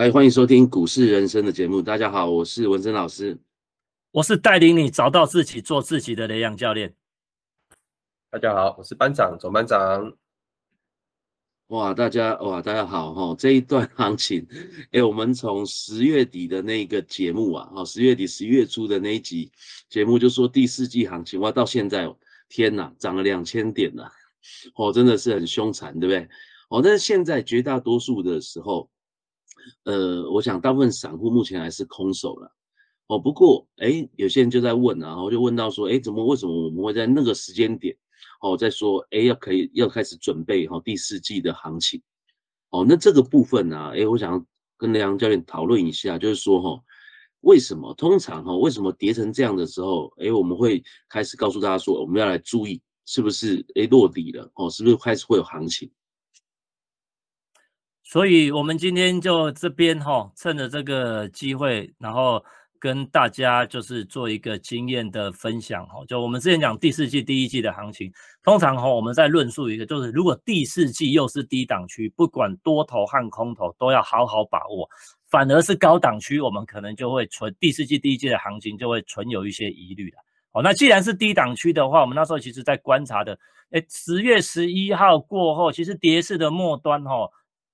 [0.00, 1.82] 嗨，欢迎收听股市人生的节目。
[1.82, 3.36] 大家好，我是文森老师，
[4.12, 6.94] 我是带领你找到自己、做自己的雷阳教练。
[8.30, 10.16] 大家好，我是班长总班长。
[11.66, 13.36] 哇，大家哇，大家好哈！
[13.38, 14.46] 这一段行情，
[14.92, 19.52] 哎，我们从十月底的那个节目啊，哈，十月底、十一月初的那一集
[19.90, 22.10] 节目就说第四季行情，哇，到现在
[22.48, 24.10] 天呐，涨了两千点了，
[24.76, 26.26] 哦，真的是很凶残，对不对？
[26.70, 28.90] 哦，但是现在绝大多数的时候，
[29.84, 32.52] 呃，我想大部分散户目前还是空手了，
[33.08, 37.96] 哦，不过哎，有些人就在问啊，然后就问到说，哎，怎么为什么我们会在那个时间点？
[38.42, 42.00] 哦，在说，哎，要可以要开始准备哈第四季的行情，
[42.70, 44.44] 哦，那这个部分呢，哎，我想
[44.78, 46.82] 跟梁教练讨论一下，就是说哈，
[47.40, 55.90] 为什么通常哈，为什么跌成这样的时候，哎，我们会开始告诉大家说，我们要来注意是不是哎落底了，哦，是不是开始会有行情？
[58.10, 62.44] 所以我们今天就这边哈，趁着这个机会，然后。
[62.82, 68.10] 跟大家就是做一个经验的分享哈，就我们之前讲第四季、第一季的行情，
[68.42, 74.88] 通常哈我们在论述一个，就是如果第四季又是低档区，不管多头和空头都要好好把握，
[75.28, 80.16] 反而是高档区，我们可能就会存第四季、第一季的行情就会存有一些疑虑了。
[80.52, 83.38] 哦，那既然是低档区的话，我们那时候其实在观察的，
[83.72, 87.28] 哎，十月十一号过后，其实跌势的末端哈，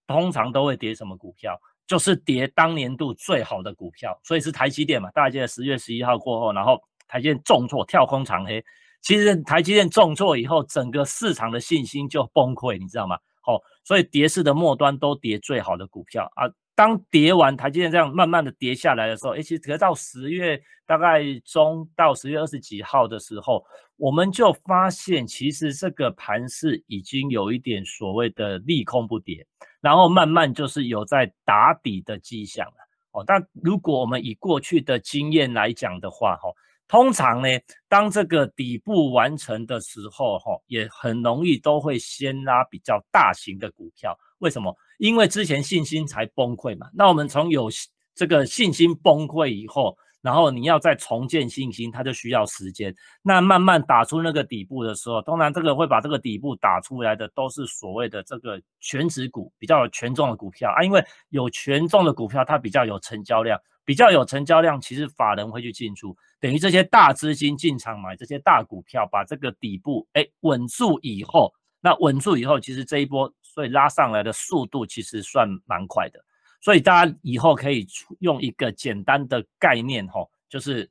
[0.06, 1.58] 通常都会跌什么股票？
[1.86, 5.08] 就是跌当年度最好的股票，所以是台积电嘛？
[5.12, 8.64] 大家记得十月十一号过后，然后台积电重挫跳空长黑，
[9.02, 13.16] 其实台积电重挫以后，整个市场的信心就崩溃，你知道吗？
[13.40, 16.50] 好，所以跌势的末端都跌最好的股票啊。
[16.74, 23.64] 当跌完台积电这样慢慢的跌下来的时候，哎，其实到十月大概中到十月二十几号的时候，
[23.96, 29.46] 我们就发现其实这个盘势已经有一点所谓的利空不跌，
[29.86, 32.74] 然后慢慢就是有在打底的迹象了。
[33.12, 36.48] 哦，但如果我们以过去的经验来讲的话，哈，
[36.88, 37.48] 通常呢，
[37.88, 44.18] 当这个底部完成的时候，哈，也很容易都会先拉比较大型的股票。
[44.38, 44.76] 为什么？
[44.98, 46.88] 因为之前信心才崩溃嘛。
[46.92, 47.70] 那我们从有
[48.12, 52.94] 这个信心崩溃以后，然后你要再重建信心，它就需要时间。
[53.22, 60.82] 那慢慢打出那个底部的时候，当然这个会把这个底部打出来的都是所谓的这个全值股，比较有权重的股票啊。
[60.82, 73.32] 因为有权重的股票，它比较有成交量，比较有成交量，其实法人会去进出，等于这些大资金进场买这些大股票，把这个底部哎稳住以后，那稳住以后，其实这一波。
[73.56, 76.22] 所以拉上来的速度其实算蛮快的，
[76.60, 77.86] 所以大家以后可以
[78.20, 80.88] 用一个简单的概念哈，就是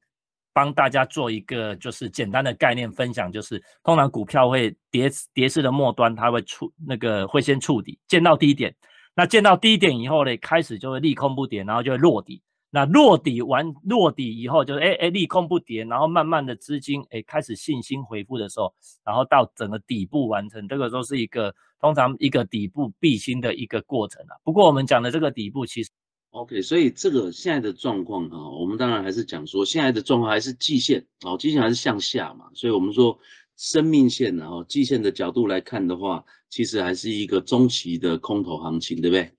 [0.53, 8.73] 帮大家做一个就是简单的概念分享，就是通常股票会跌跌势的末端，它会触那个会先触底，见到低点，
[9.13, 12.41] 那见到低点以后呢，开始就会利空不跌，然后就会落底。
[12.75, 18.73] 那落底完落底以后，就是哎哎利空不跌，然后慢慢的资金哎开始信心回复的时候，
[19.05, 24.35] 然后到整个底部完成，这个都是一个通常一个底部必经的一个过程啊。
[24.43, 25.89] 不过我们讲的这个底部其实
[26.31, 33.17] ，OK，所以这个现在的状况啊，我们当然还是讲说现在的状况还是季线哦，季线还是向下嘛，所以我们说
[33.55, 39.31] 生命线然后季线的角度来看的话，其实还是一个中期的空头行情，对不对？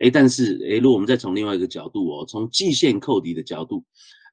[0.00, 3.84] 哎，但是哎，如果我们再从另外一个角度哦，从季线扣底的角度，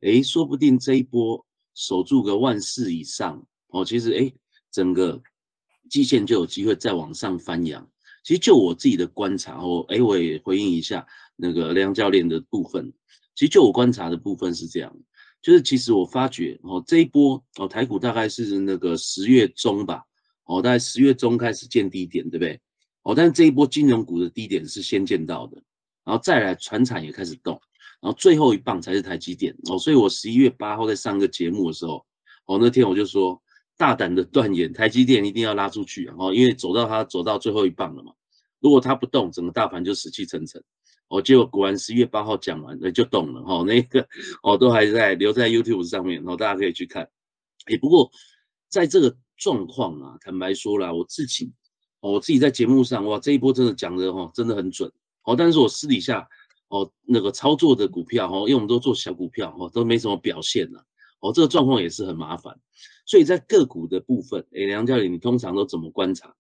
[0.02, 1.46] 哎，说不定这一波
[1.76, 4.32] 守住个万四以上哦，其实哎，
[4.72, 5.22] 整个
[5.90, 7.88] 季线就有机会再往上翻扬。
[8.24, 11.06] 其实就我自己的观察哦，哎，我也回应一下
[11.36, 12.92] 那个梁教练的部分。
[13.34, 14.96] 其实就我观察的部分是这样，
[15.42, 20.04] 就是其实我发觉哦，这一波哦，台股大概是那个十月中吧，
[20.46, 22.60] 哦，大概十月中开始见低点，对不对？
[23.04, 25.58] 哦，但是这一波金融股的低点是先见到的，
[26.04, 27.60] 然后再来船产也开始动，
[28.00, 32.06] 然后最后一棒才是台积电哦，所以我十一月八号在上个节目的时候，
[32.46, 33.42] 哦那天我就说
[33.76, 38.14] 大胆的断言，台积电一定要拉出去哦，因为走到它走到最后一棒了嘛，
[38.60, 40.64] 如果它不动，整个大盘就死气沉沉。
[41.08, 44.08] 哦，结果果然十一月八号讲完，那就动了哈，那个
[44.44, 47.04] 哦都还在留在 YouTube 上面，然后大家可以去看。
[47.66, 48.10] 哎，不过
[48.70, 51.52] 在这个状况啊，坦白说了，我自己。
[52.02, 54.92] 我自己在节目上哇，这一波真的讲的哈，真的很准
[55.24, 55.36] 哦。
[55.36, 56.28] 但是我私底下
[56.68, 60.84] 哦，那个操作的股票哈，因为我们都做小股票哈，都没什么表现了
[61.20, 62.60] 哦，这个状况也是很麻烦。
[63.06, 66.36] 所以在个股的部分，哎，梁教练，你通常都怎么观察？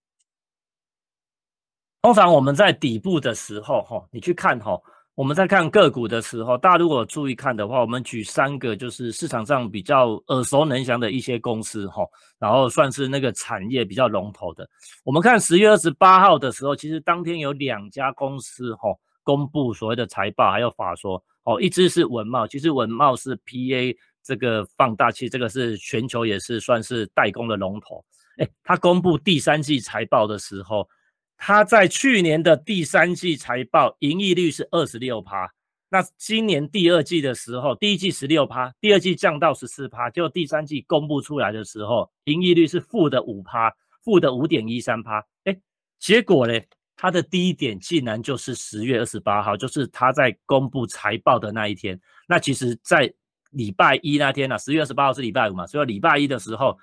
[2.01, 4.81] 通常我们在底部的时候哈，你去看哈。
[5.21, 12.03] 我们在看个股的时候，大家如果注意看的话，我们举三个就是市场上比较耳熟能详的一些公司哈，
[12.39, 14.67] 然后算是那个产业比较龙头的。
[15.03, 18.89] 我们看十月二十八号的时候，其实当天有两家公司哈，
[19.21, 28.03] 公布所谓的财报，还有法说哦，一只是文茂，其实文茂是 PA 这个放大器，这个是全球也是算是代工的龙头。
[28.37, 30.89] 哎，他公布第三季财报的时候，
[31.43, 35.51] 他在去年的第三季财报盈利率是二十六趴，
[35.89, 43.73] 那今年第二季的时候，第一季十六趴，第二季降到十四趴，就第三季公布出来的时候，盈利率是负的五趴，
[44.03, 45.25] 负的五点一三趴。
[45.45, 45.57] 哎，
[45.97, 46.53] 结果呢？
[46.95, 51.99] 它的低点竟然就是十月二十八号，就是他在公布财报的那一天。
[52.27, 53.11] 那其实，在
[53.49, 56.77] 礼拜一那天呢，十月二十八号是礼拜五嘛，所以礼拜一的时候，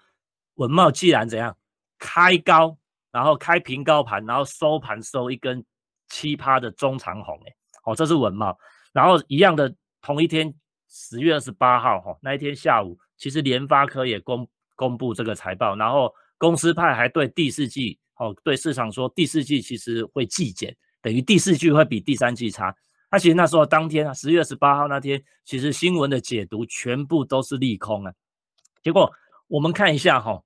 [0.54, 1.56] 文茂既然怎样
[2.00, 2.76] 开高，
[3.10, 5.64] 然后开平高盘，然后收盘收一根
[6.08, 8.56] 七趴的中长红，哎，哦，这是文茂。
[8.92, 10.52] 然后一样的同一天，
[10.88, 17.98] 十月二十八号哈，那一天下午，其实联发科也公公布这个财报，然后公司派还对第四季。
[18.18, 22.74] 哦，对市场说第四季其实会季减，等于第四季会比第三季差。
[23.12, 28.12] 那其实那时候当天啊，十月二十八号那天，其实新闻的解读全部都是利空啊。
[28.82, 29.08] 结果
[29.46, 30.42] 我们看一下哈，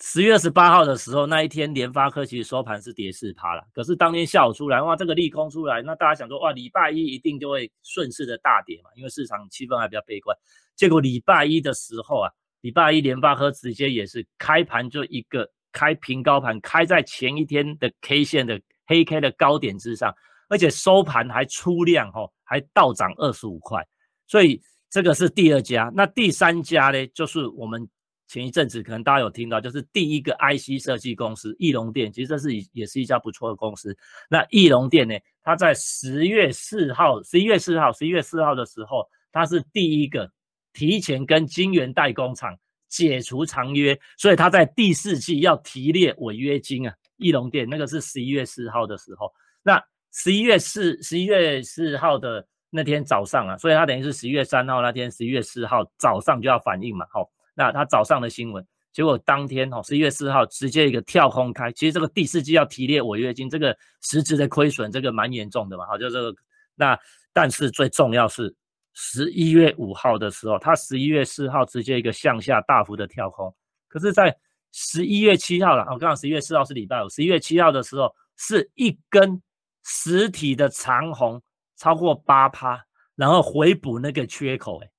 [0.00, 3.62] 十月二十八号的时候那一天，联发科其实收盘是跌四趴了。
[3.72, 10.36] 可是当天下午出来，哇，这个利空出来，那大家想说，哇，礼拜一一定就会顺势的大跌嘛，因为市场气氛还比较悲观。
[10.76, 12.30] 结果礼拜一的时候啊，
[12.60, 15.48] 礼拜一联发科直接也是开盘就一个。
[15.70, 20.12] 开平高盘，开在前一天的 K 线的黑 K 的高点之上，
[20.48, 23.86] 而且收盘还出量哦，还倒涨二十五块，
[24.26, 25.92] 所以这个是第二家。
[25.94, 27.86] 那第三家呢，就是我们
[28.28, 33.96] 前一阵子可能大家有听到，就是第一个 IC 设计公司翼龙电，其实这是也是一家不错的公司。
[34.28, 40.30] 那翼龙电呢，它在十月四号、十一月四号、十一月四号的时候，它是第一个
[40.72, 42.56] 提前跟晶圆代工厂。
[42.90, 46.94] 解除长约，所以它在第四季要提列违约金啊。
[47.18, 49.30] 翼龙店那个是十一月四号的时候，
[49.62, 49.78] 那
[50.10, 57.04] 十一月四十一月四号的那天早上啊，所以它等于是十一月三号那天，十一月四号早上就要反应嘛。
[57.10, 65.84] 好，那他早上的新闻，结果当天哦，十一月四号直接一个跳空开，其实这个第四季要提列违约金，这个实质的亏损，这个蛮严重的嘛。
[65.84, 66.34] 好，就这个，
[66.76, 66.96] 那
[67.32, 68.54] 但是最重要是。
[69.00, 73.54] 十一月五号的时候，它十一月四号直接一个向下大幅的跳空，
[73.86, 74.36] 可是，在
[74.72, 79.40] 十一月七号了，我刚刚十一月四号是礼拜五，十一月七号的时候是一根
[79.84, 81.40] 实体的长红，
[81.76, 82.84] 超过八趴，
[83.14, 84.90] 然后回补那个缺口，哎，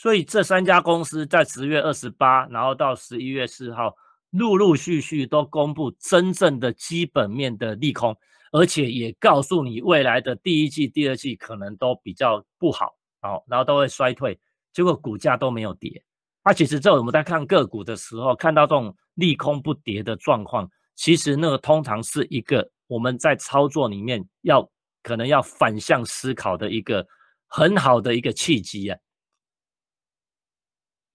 [0.00, 3.94] 所以这三家公司在十月二十八，然后到十一月四号，
[4.30, 8.16] 陆陆续续都公布真正的基本面的利空，
[8.50, 12.96] 而且也告诉你未来的第一季、第二季可能都比较不好。
[13.20, 14.40] 好，然后都会衰退，
[14.72, 16.02] 结果股价都没有跌。
[16.42, 24.66] 那其实这我们在看个股的时候，看到这种利空不跌的状况，其实那个通常是一个我们在操作里面要
[25.02, 27.06] 可能要反向思考的一个
[27.48, 28.98] 很好的一个契机啊。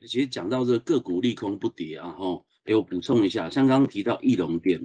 [0.07, 4.81] 其实讲到这个股利空不跌啊，哈，哎，我补充一下，像刚刚提到翼龙店，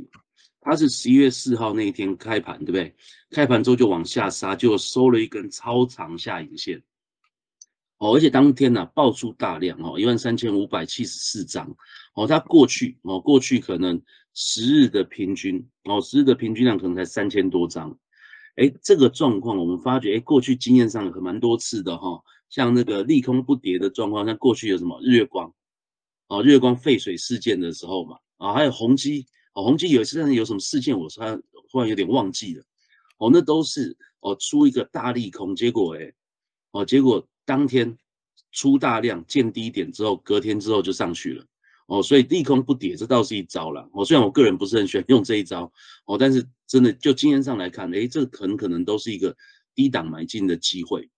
[0.61, 2.95] 它是十一月四号那一天开盘，对不对？
[3.31, 6.83] 开盘之后就往下杀，就收了一根超长下影线。
[7.99, 11.77] 哦，而且当天呢爆出大量哦，一万三千五百七十四张
[12.15, 14.01] 哦，它过去哦，过去可能
[14.33, 17.95] 十日的平均哦，十日的平均量可能才三千多张，
[18.57, 25.51] 哎，这个状况我们发觉，哎，过去经验上有蛮多次的哈，像那个利空不跌的状况，像过去有什么日月光
[26.29, 32.63] 哦，日月光废水事件的时候嘛，啊，还有宏基哦，宏基有一次有什么事件，我突然忽然有点忘记了
[33.17, 36.13] 哦，那都是哦出一个大利空，结果哎，
[36.73, 37.27] 哦，结果。
[37.47, 37.99] 当天
[38.53, 41.45] 出大量见低点之后，隔天之后就上去了
[41.89, 44.05] 哦，所以利空不跌，这倒是一招了哦。
[44.05, 45.73] 虽然我个人不是很喜欢用这一招
[46.05, 49.37] 哦，但是真的就经验上来看，哎，这很可能都是一个
[49.75, 51.11] 低档买进的机会。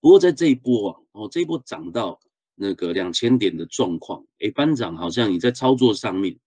[0.00, 2.20] 不过在这一波啊，哦，这一波涨到
[2.54, 6.38] 那个两千点的状况，哎，班长好像你在操作上面，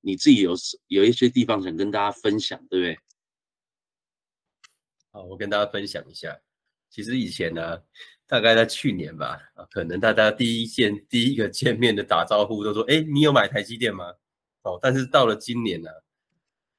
[0.00, 0.54] 你自己有
[0.88, 2.98] 有一些地方想跟大家分享，对不对？
[5.10, 6.38] 好，我跟大家分享一下，
[6.90, 7.82] 其实以前呢。
[8.28, 9.38] 大概在去年吧，
[9.70, 14.06] 可能大家第一见第一个见面的打招呼都说，哎，你有买台积电吗？
[14.62, 15.90] 哦，但是到了今年呢，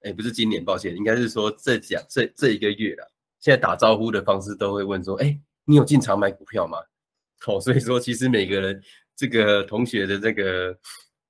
[0.01, 3.07] 哎，不是今年，抱歉，应该是说这讲这这一个月了，
[3.39, 6.77] 现在打招呼的方式都会问说，哎，你有进场买股票吗？
[7.47, 8.81] 哦，所以说其实每个人
[9.15, 10.77] 这个同学的这个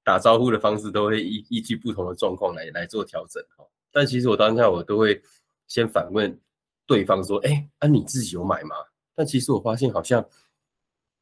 [0.03, 3.65] 打招呼的方式都会依依据不同的状况来来做调整，哈。
[3.91, 5.21] 但其实我当下我都会
[5.67, 6.39] 先反问
[6.85, 8.75] 对方说，哎，啊你自己有买吗？
[9.15, 10.23] 但其实我发现好像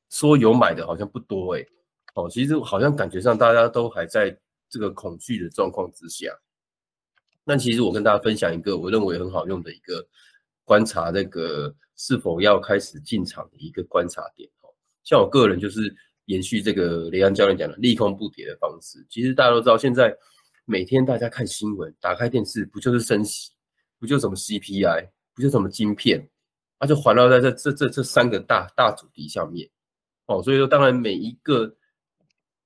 [0.10, 1.66] 说有买的好像不多哎，
[2.16, 4.38] 哦，其实好像感觉上大家都还在
[4.70, 6.34] 这个恐惧的状况之下。
[7.44, 10.06] 那其实我跟大家分享一个我认为很好用的一个
[10.64, 14.70] 观察那个是否要开始进场的一个观察点哦。
[15.04, 19.06] 像我个人就是延续这个雷安教练讲的利空不跌的方式。
[19.08, 20.12] 其实大家都知道，现在
[20.66, 23.52] 每天大家看新闻，打开电视不就是升息，
[24.00, 26.28] 不就什么 CPI，不就什么晶片，
[26.80, 29.70] 它就环绕在这这这这三个大大主题上面
[30.26, 30.42] 哦。
[30.42, 31.76] 所以说，当然每一个。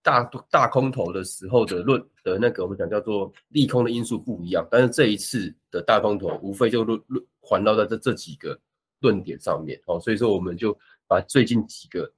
[0.06, 8.56] 大大空头的时候的论的那个，我们讲叫做利空的因素不一样，但是这一次的大空头无非就论论环绕在这这几个
[9.06, 10.76] 论点上面哦，所以说我们就
[11.08, 12.12] 把最近几个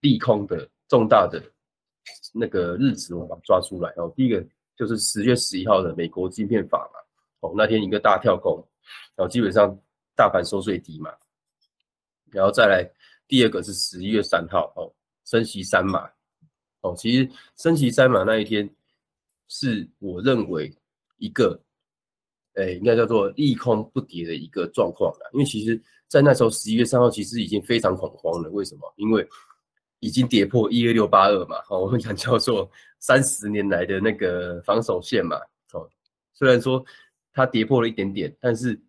[0.00, 1.42] 利空的重大的
[2.32, 4.12] 那个日子我把它抓出来哦。
[4.14, 7.00] 第一个就是十月十一号的美国晶片法嘛，
[7.40, 8.64] 哦那天一个大跳空，
[9.16, 9.76] 然后基本上
[10.14, 11.10] 大盘收最低嘛，
[12.30, 12.88] 然后再来
[13.26, 14.92] 第二个是十一月三号哦，
[15.24, 16.08] 升息三码。
[16.82, 18.70] 哦，其实升旗三码那一天，
[19.48, 20.72] 是我认为
[21.16, 21.60] 一个，
[22.58, 25.30] 诶，应该叫做利空不跌的一个状况了。
[25.32, 28.50] 因为其实，在那时候十一月三号，其实已经非常恐慌了。
[28.50, 28.92] 为什么？
[28.96, 29.26] 因为
[30.00, 31.56] 已经跌破一二六八二嘛。
[31.70, 35.36] 哦，我们讲叫做三十年来的那个防守线嘛。
[35.72, 35.88] 哦，
[36.34, 36.84] 虽然说
[37.32, 38.80] 它跌破了一点点，但是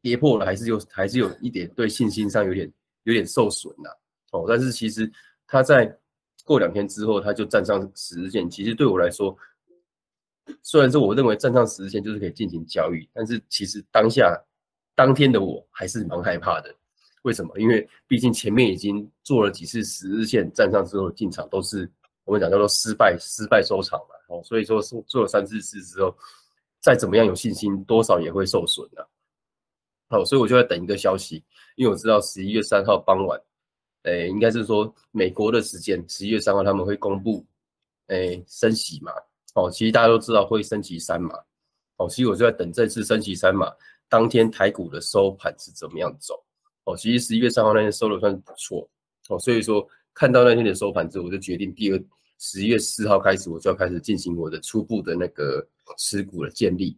[0.00, 2.72] 跌破了还是有还是有一点对信心上有点
[3.04, 3.90] 有点受损呐。
[4.32, 5.10] 哦，但是其实
[5.46, 5.96] 它在。
[6.44, 8.48] 过两天之后，它就站上十日线。
[8.48, 9.36] 其实对我来说，
[10.62, 14.36] 虽然说我认为站上十日线就是可以进行交易，但是其实当下
[14.94, 16.74] 当天的我还是蛮害怕的。
[17.22, 17.52] 为什么？
[17.58, 21.90] 因为毕竟前面已经做了几次十日线站上之后进场，都是
[22.24, 24.14] 我们讲叫做失败，失败收场嘛。
[24.28, 26.16] 哦，所以说是做了三四次之后，
[26.80, 29.08] 再怎么样有信心，多少也会受损的。
[30.08, 31.42] 好，所以我就在等一个消息，
[31.74, 33.40] 因为我知道十一月三号傍晚。
[34.04, 37.44] 诶，应该是说美国的时间十一月三号他们会公布，
[38.06, 39.10] 诶，升息嘛，
[39.56, 41.34] 哦，其实大家都知道会升级三码，
[41.96, 43.72] 哦，其实我就在等这次升级三码
[44.08, 46.44] 当天台股的收盘是怎么样走，
[46.84, 48.88] 哦，其实十一月三号那天收的算不错，
[49.28, 52.04] 哦，所以说看到那天的收盘之后，我就决定第二
[52.38, 55.66] 十一月四号开始我就要开始进行我的初步的那个
[55.98, 56.96] 持股的建立，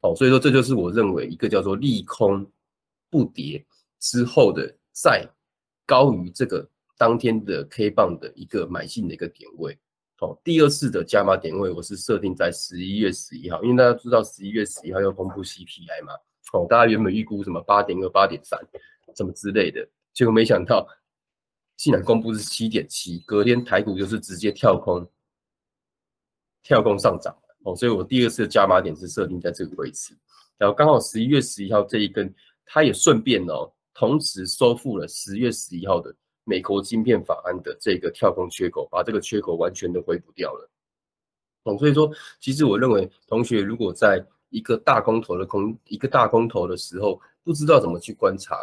[0.00, 2.50] 哦，所以说这就是我认为一个叫做利空
[3.10, 3.64] 不跌
[4.00, 5.28] 之后的再。
[5.88, 9.78] 高于这个当天的 K 棒的一个买进的一个点位，
[10.20, 16.12] 哦，第二次的加码点位我是设定在十一月十一号，因为大家知道十一月十一号要公布 CPI 嘛，
[16.52, 18.58] 哦，大家原本预估什么八点二、八点三，
[19.14, 20.88] 什么之类的，结果没想到
[21.76, 25.08] 竟然公布是七点七，隔天台股就是直接跳空，
[26.62, 30.16] 跳空上涨，哦，所以我第二次的加码点是设定在这个位置，
[30.56, 32.34] 然后刚好十一月十一号这一根，
[32.64, 33.72] 它也顺便哦。
[33.94, 36.14] 同时收复了十月十一号的
[36.48, 40.70] 美国晶片法案的这个跳空缺口，把这个缺口完全的回补掉了。
[41.64, 48.56] 哦，所以说，其实我认为，同学如果在一个大空头的空一个大空头的时候，不知道怎么去观察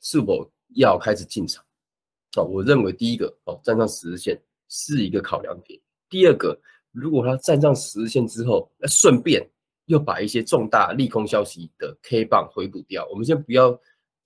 [0.00, 1.62] 是否要开始进场，
[2.38, 5.78] 哦，我认为第一个哦，站上十日线是一个考量点。
[6.08, 6.58] 第二个，
[6.90, 9.46] 如果它站上十日线之后，那顺便
[9.84, 13.78] 又把一些重大利空消息的 K 棒回补掉，我们先不要。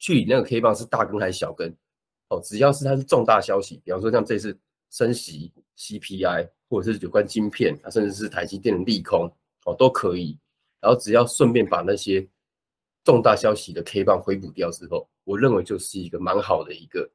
[0.02, 1.76] 去那个 K 棒是大根还是小根？
[2.30, 4.58] 哦，只要是它是重大消息，比方说像这次
[4.90, 9.30] 升息 CPI，或者是有关晶片，它甚至是台积电的利空，
[9.66, 10.38] 哦，都可以。
[10.80, 12.26] 然后只要顺便把那些
[13.04, 17.08] 重大消息的 K 棒回补掉之后，我认为就是一个蛮好的一个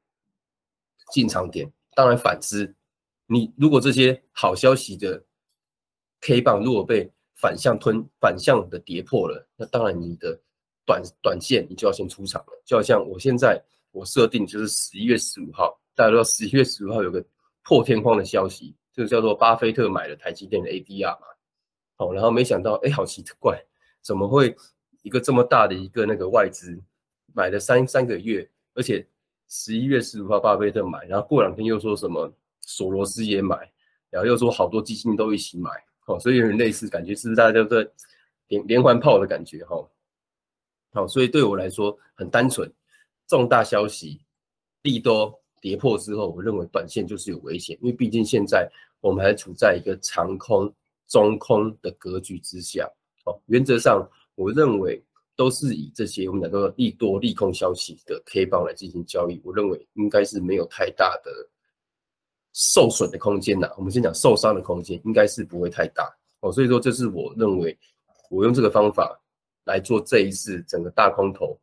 [1.12, 1.72] 进场点。
[1.96, 2.76] 当然反之，
[3.26, 5.24] 你如果这些好消息的
[6.22, 10.40] K 棒如果被反向吞、反向的跌破了，那当然你的。
[10.88, 13.60] 短短线你就要先出场了，就好像我现在
[13.96, 17.24] 我设定就是十一月十五号，大家都知道十一月十五号有个
[17.64, 21.28] 破天荒的消息，就叫做巴菲特买了台积电的 ADR 嘛，
[21.96, 23.58] 好，然后没想到哎，好奇怪，
[24.02, 24.54] 怎么会
[25.02, 26.78] 一个这么大的一个那个外资
[27.34, 29.08] 买了三三个月，而且
[29.48, 33.56] 十一月十五号巴菲特买，然后过两天又说什么索罗斯也买，
[34.10, 35.72] 然后又说好多基金都一起买，
[36.02, 37.90] 好，所以有点类似感觉，是不是大家都在
[38.50, 39.78] 连连环炮的感觉哈？
[40.92, 42.70] 好，所以对我来说很单纯，
[43.28, 44.22] 重大消息
[44.84, 48.70] 利多跌破之后，我认为短线就是有危险，因为毕竟现在
[49.02, 50.72] 我们还处在一个长空、
[51.08, 52.90] 中空的格局之下。
[53.26, 55.04] 哦，原则上我认为
[55.36, 61.32] 都是以这些我们讲说利多利空消息的 K 棒来进行交易，我认为应该是没有太大的
[62.54, 63.70] 受损的空间呐。
[63.78, 66.16] 我们先讲受伤的空间，应该是不会太大。
[66.42, 67.78] 哦，所以说这是我认为
[68.30, 69.20] 我用这个方法。
[69.66, 71.60] 来做这一次整个大空头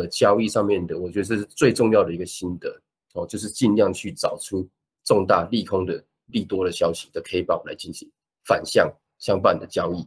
[0.00, 2.80] 的交易上面的，我觉得这是最重要的一个心得
[3.14, 4.68] 哦，就是尽量去找出
[5.04, 8.10] 重大利空的利多的消息的 K 棒来进行
[8.44, 10.06] 反向相伴的交易。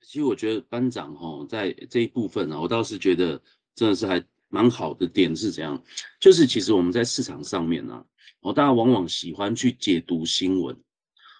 [0.00, 3.40] 其实我觉得班长哈在这一部分啊，我倒是觉得
[3.74, 5.82] 真的是还蛮好的点是怎样？
[6.18, 8.02] 就是其实我们在市场上面呢，
[8.40, 10.74] 哦，大家往往喜欢去解读新闻，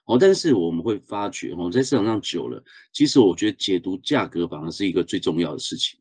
[0.04, 5.98] 哦，但是我们会发觉，哦，在市场上久了，其实我觉得解读价格反而是一个最重要的事情。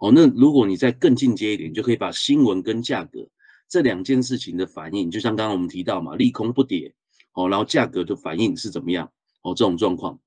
[0.00, 3.28] 哦，那如果你再更进阶一点，就可以把新闻跟价格
[3.68, 6.94] 这两件事情的反应，就像刚刚我们提到嘛，利空不跌，
[7.34, 9.12] 哦，然后价格的反应是怎么样？
[9.42, 10.18] 哦，这种状况。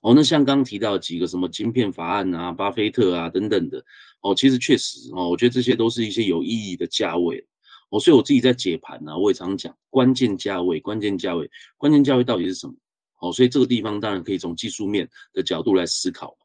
[0.00, 3.84] 哦，那像刚刚提到几个什么晶片法案啊、巴菲特啊等等的，
[4.20, 7.44] 哦，其实确实哦，我觉得这些都是一些有意义的价位。
[7.90, 12.74] 哦，所以我自己在解盘呢，我也常讲关键价位、关键价位、关键价位到底是什么？
[13.20, 16.36] 哦，所以这个地方当然可以从技术面的角度来思考。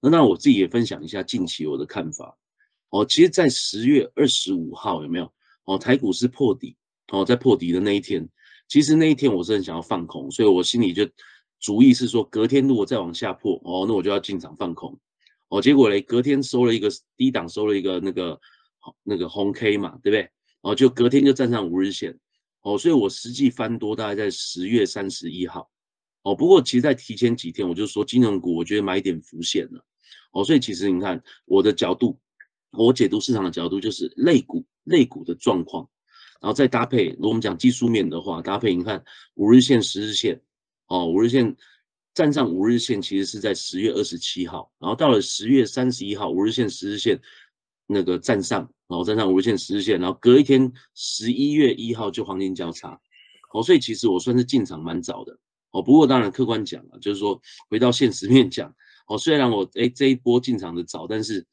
[0.00, 2.36] 那那我自己也分享一下近期我的看法。
[2.90, 5.32] 哦，其实，在十月二十五号有没有？
[5.64, 6.76] 哦，台股是破底，
[7.12, 8.28] 哦，在破底的那一天，
[8.68, 11.08] 其实那一天我是很想要放空，所以我心里就。
[11.60, 14.98] 主意是说，隔天如果再往下破，哦，那我就要进场放空，
[15.48, 18.40] 哦，结果嘞，隔天收了一个低档，收了一个那个
[19.04, 20.28] 那个红 K 嘛，对不对？
[20.62, 22.18] 哦，就隔天就站上五日线，
[22.62, 25.70] 哦，所以我实际翻多大概在十月三十一号，
[26.22, 29.84] 哦，不过其实在提前几天，我就说金融股，我觉得买点浮现了，
[30.32, 32.18] 哦，所以其实你看我的角度，
[32.70, 35.88] 我解读市场的角度就是类股类股的状况，
[36.40, 40.40] 然后再搭配，如果我们讲技术面的话，搭配你看五日线、十日线。
[40.88, 41.56] 哦，五日线
[42.12, 47.18] 站上五日线，其实是在十月二十七号，然后到了十月三十一号，五日线、十日线
[47.86, 53.00] 那个站上，然后站上五日线、十日线，然后隔一天十一月一号就黄金交叉，
[53.54, 55.38] 哦，所以其实我算是进场蛮早的，
[55.72, 58.72] 哦，不过当然客观讲啊，就是说回到现实面讲，
[59.08, 61.44] 哦，虽然我哎这一波进场的早，但是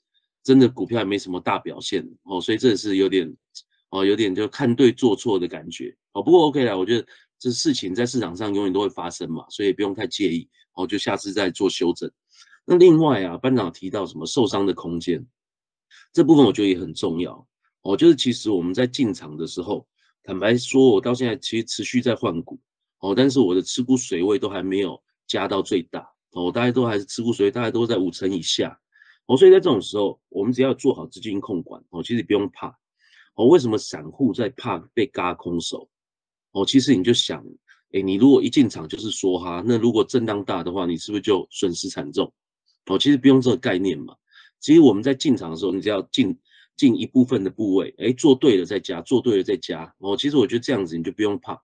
[0.43, 3.35] 真的股票也没什么大表现，哦，所以这是有点
[3.89, 7.07] 哦有点就看对做错的感觉，哦，不过 OK 啦，我觉得。
[7.41, 10.45] 这事情在市场上永远都会发生嘛，所以不用太介意。
[10.73, 12.11] 哦，就下次再做修正。
[12.65, 15.25] 那另外啊，班长提到什么受伤的空间，
[16.11, 17.47] 这部分我觉得也很重要。
[17.83, 19.87] 哦，就是其实我们在进场的时候，
[20.21, 22.59] 坦白说，我到现在其实持续在换股。
[22.99, 26.09] 哦，但是我的持股水位都还没有加到最大。
[26.31, 28.79] 哦，大家都还是持股水位大概都在五成以下。
[29.25, 31.83] 哦，所以在这种时候，我们只要做好资金控管。
[31.89, 32.67] 哦，其实不用怕。
[33.35, 35.89] 哦，为什么散户在怕被嘎空手？
[36.51, 37.43] 哦，其实你就想，
[37.93, 42.31] 哎，你如果一进场就是说哈，那如果震荡大的话，你是不是就损失惨重？
[42.85, 44.15] 哦，其实不用这个概念嘛。
[44.59, 46.37] 其实我们在进场的时候，你只要进
[46.75, 49.95] 进一部分的部位，哎，做对了再加，做对了再加。
[49.99, 51.59] 哦，其实我觉得这样子你就不用怕。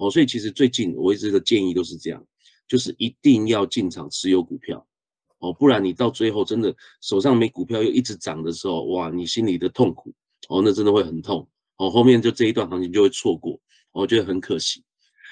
[0.00, 2.24] 哦，所以其实最近我一直的建议都是这样，
[2.66, 4.84] 就是一定要进场持有股票。
[5.40, 10.12] 哦，不然你到最后真的手上没股票又一直涨的时候，哇，你心里的痛苦，
[10.48, 11.46] 哦，那真的会很痛。
[11.76, 13.60] 哦，后面就这一段行情就会错过。
[13.92, 14.82] 我觉得很可惜，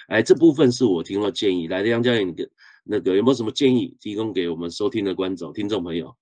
[0.09, 1.69] 哎，这部分是我提供的建议。
[1.69, 2.51] 来的，杨教练，你跟
[2.85, 6.15] 那个有没有什么建议提供给我们收听的观众、听众朋友？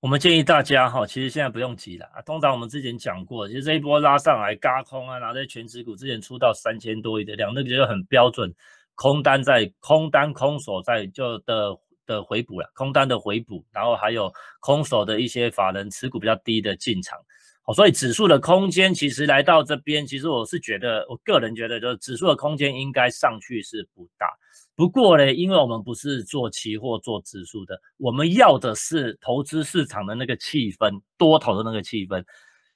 [0.00, 2.22] 我们建议大家哈，其实现在不用急了啊。
[2.22, 8.50] 通常我们之前讲过，其实这一波拉上来，嘎空啊，然后在全指股之前出到三千多一的量，那个就很标准，
[8.94, 17.18] 空单在空单空手在就的的回补了，空单的回补，然后还有空手的一些法人持股比较低的进场。
[17.72, 24.26] 所以指数的空间其实来到这边，其实我是觉得，我个人觉得，就是指数的空间应该上去是不大。
[24.74, 32.24] 不过呢，因为我们不是做期货、做指数的，我们要的是投资市场的那个气氛，多头的那个气氛。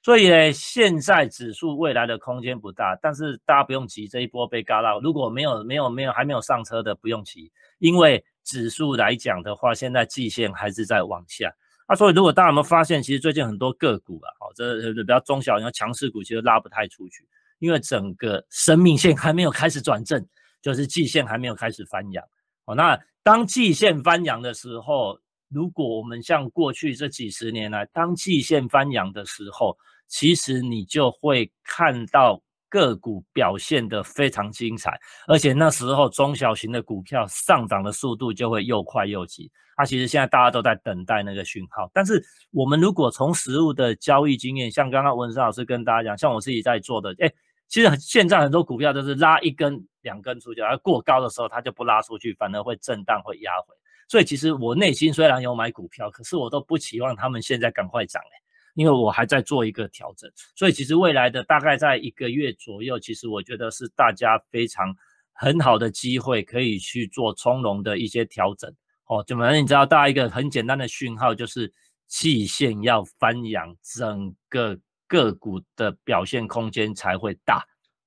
[0.03, 11.51] 所以呢，现在指数未来的空间不大，但是大家不用急，这一波被嘎到，如果没有、没有、没有还没有上车的，不用急，因为指数来讲的话，现在季线还是在往下。
[11.87, 17.27] 那所以，如果大家有没有发现，其实最近很多个股啊，哦，这比较中小型、强势股，其实拉不太出去，
[17.59, 20.25] 因为整个生命线还没有开始转正，
[20.61, 22.25] 就是季线还没有开始翻阳。
[22.65, 25.19] 哦，那当季线翻阳的时候，
[25.49, 32.41] 如果我们像过去这几十年来，当季线翻阳的时候，其实你就会看到。
[32.69, 39.51] 个股表现的非常精彩，而且那时候中小型的股票上涨的速度就会又快又急。
[39.75, 47.29] 啊其实现在大家都在等待那个讯号，但是我们如果从实物的交易经验，像刚刚文生老师跟大家讲，像我自己在做的，哎，
[47.67, 53.75] 其实现在很多股票都是拉一根、两根出去，而过高的时候它就不拉出去，反而会震荡、会压回。
[54.07, 58.44] 所以其实我内心虽然有买股票，可是我都不期望他们现在赶快涨哎。
[58.75, 64.95] 因为我还在做一个调整，所以其实未来的大概在一个月左右，其实我觉得是大家非常
[65.33, 68.71] 很好的机会，可以去做从容的一些调整。
[69.07, 71.71] 哦，怎么你知道，大家一个很简单的讯号就是
[72.07, 77.65] 季线要翻阳，整个个股的表现空间才会大。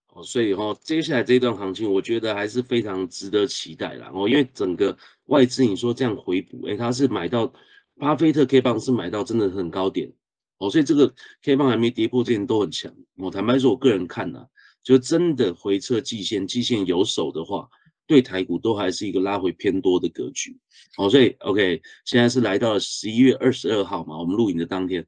[0.08, 4.10] 哦，所以哦，接下来这段行情，我觉得还是非常值得期待啦。
[4.12, 7.50] 哦，因为整个外资你说这样回补，诶，他是买到
[7.98, 10.12] 巴菲特 K 棒是买到真的很高点。
[10.58, 12.92] 哦，所以这个 K 棒还没跌破之前都很强。
[13.16, 14.44] 我坦白说，我个人看呢，
[14.82, 17.68] 就真的回撤季线，季线有手的话，
[18.06, 20.58] 对台股都还是一个拉回偏多的格局。
[20.96, 25.06] 哦，所以 OK，现在是来到了十一月二十二号嘛，我们录影的当天。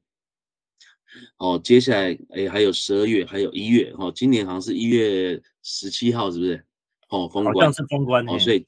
[1.37, 6.65] 哦，接下来哎，还有十二月，还有一月，哦，今年好像是一月十七号，是不是？
[7.09, 8.65] 哦，封关，好像是封关哦，所以，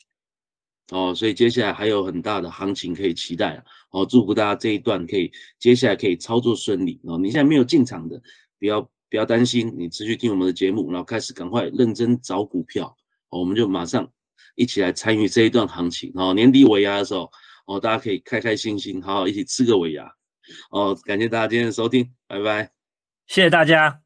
[0.91, 3.63] 哦，所以接下来还有很大的行情可以期待！
[3.91, 7.17] 哦，祝福大家这一段可以接下来可以操作顺利哦。
[7.17, 8.21] 你现在没有进场的，
[8.59, 12.95] 不要不要担心，你持续听我们的节目，然后开始赶快认真找股票，
[13.29, 14.07] 哦，我们就马上
[14.55, 16.33] 一起来参与这一段行情哦。
[16.33, 17.31] 年底尾牙的时候，
[17.65, 20.11] 哦，大家可以开开心心，好好一起吃个尾牙。
[20.69, 22.71] 哦，感谢大家今天的收听，拜拜，
[23.27, 24.02] 谢谢大家，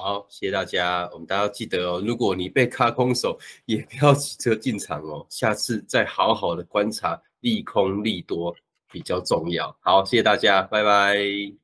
[0.00, 8.54] 好，谢谢大家，我们大家记得哦，如果你被卡空手， 也不要急着进场哦，下次再好好的观察利空利多
[8.90, 9.74] 比较重要。
[9.80, 11.63] 好，谢谢大家，拜拜。